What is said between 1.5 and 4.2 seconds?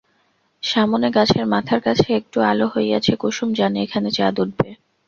মাথার কাছে একটু আলো হইয়াছে কুসুম জানে এখানে